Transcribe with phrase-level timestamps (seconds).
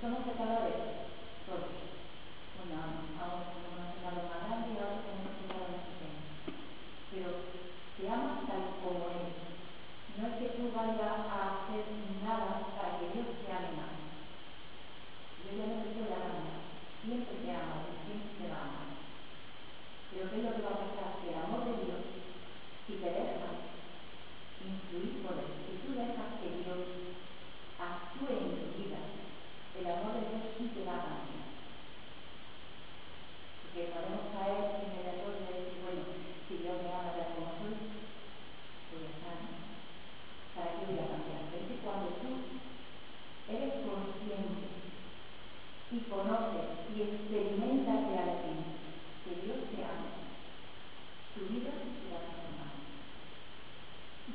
[0.00, 0.59] Tal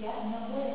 [0.05, 0.75] Yeah, no way.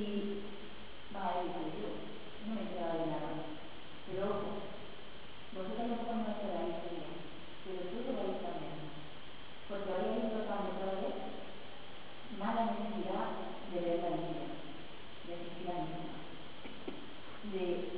[0.00, 0.42] y
[1.14, 1.94] va a ir a Dios.
[2.46, 3.30] No me queda de nada.
[4.06, 4.50] Pero ojo,
[5.52, 7.10] vosotros no podemos hacer la historia,
[7.64, 8.80] pero tú lo vais también.
[9.68, 11.20] Porque habéis visto cuando todo
[12.38, 13.28] mala necesidad
[13.70, 14.44] de ver la vida,
[15.28, 16.16] de sentir la misma,
[17.52, 17.89] de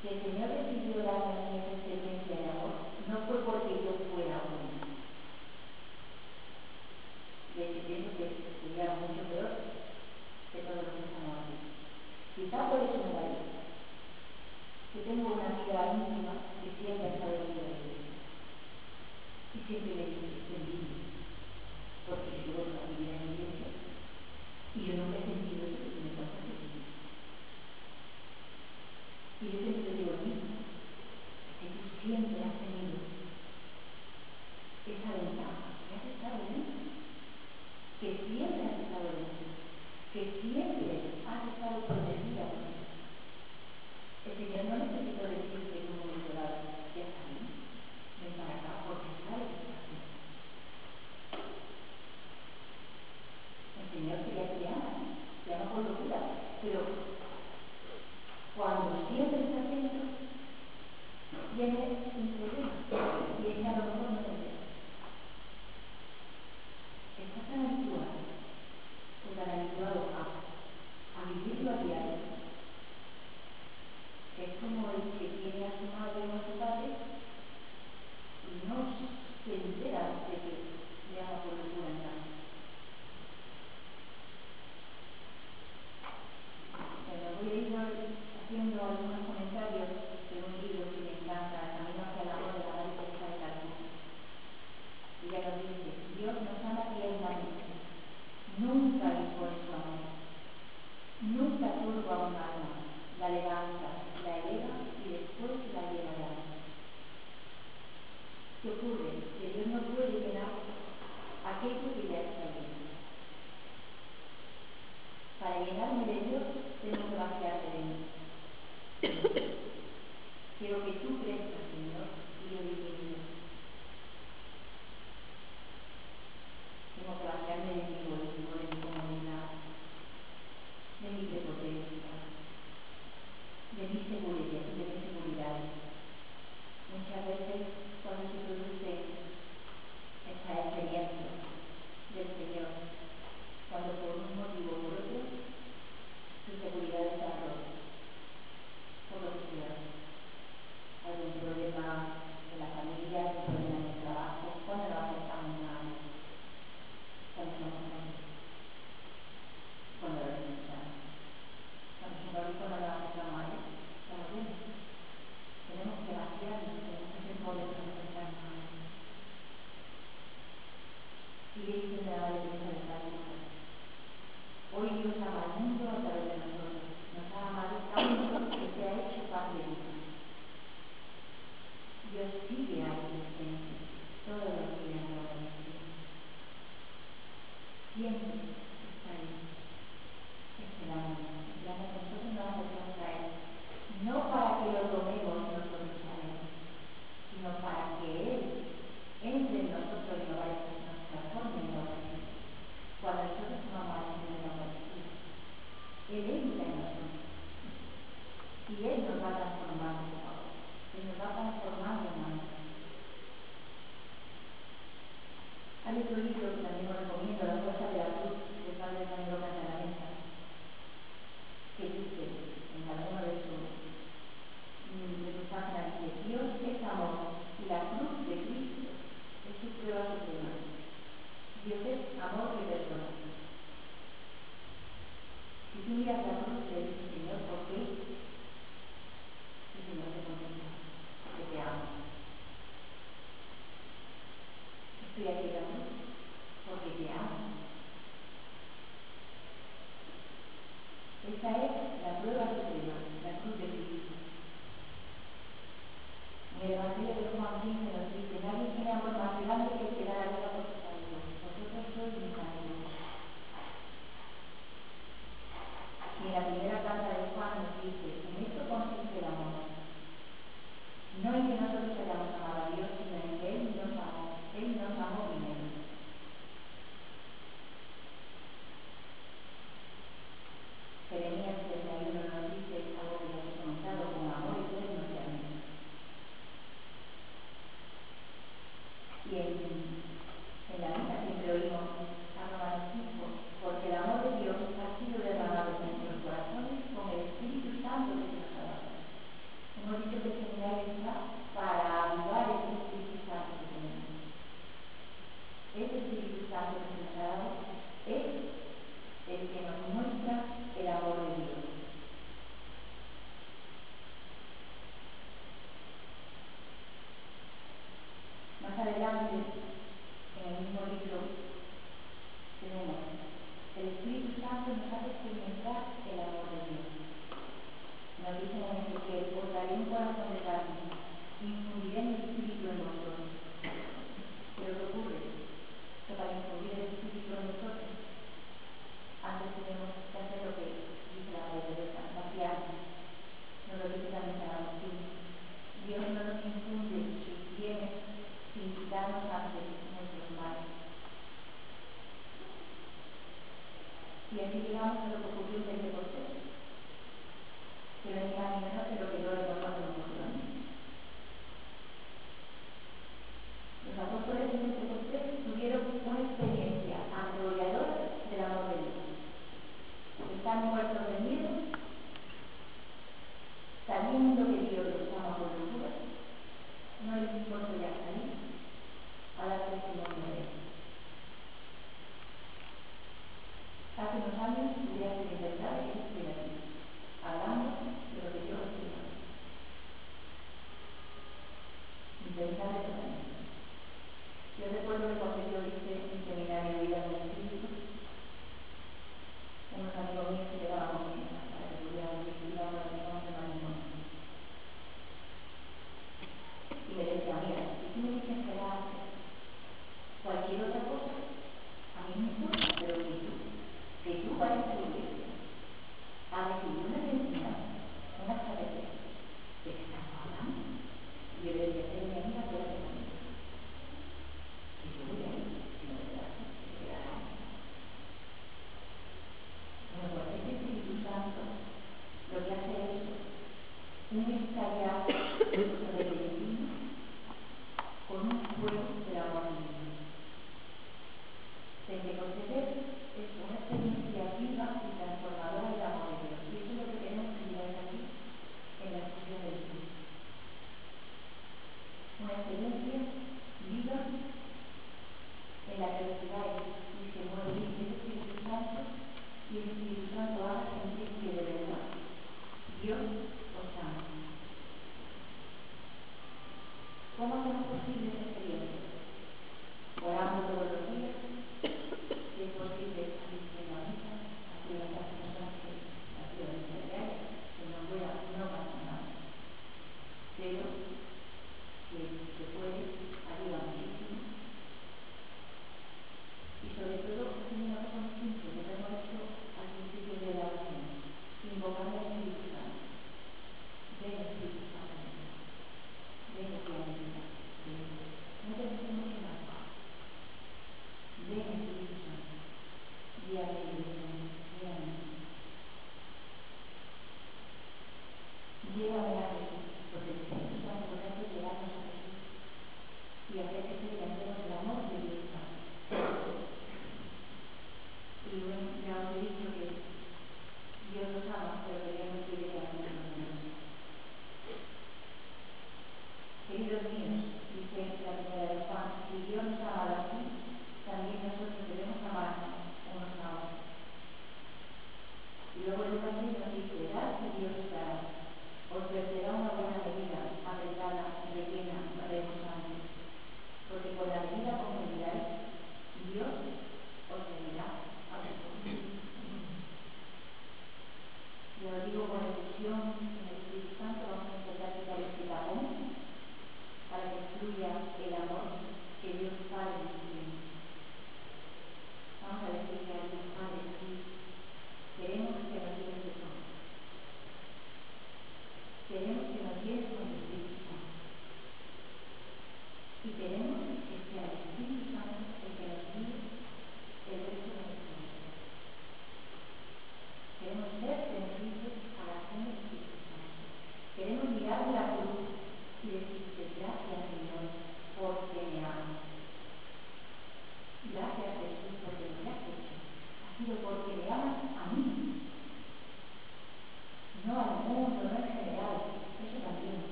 [0.00, 4.00] Si el Señor decidió darme a mí esa experiencia de amor, no fue porque yo
[4.08, 4.80] fuera buena.
[7.52, 9.60] De hecho, pienso que estuviera mucho peor
[10.52, 11.52] que todo lo que estamos.
[12.32, 13.60] Quizá por eso me la.
[14.96, 18.16] Yo tengo una amiga íntima que siempre ha estado en la iglesia.
[19.52, 20.19] Y siempre le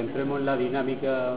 [0.00, 1.36] que entremos en la dinámica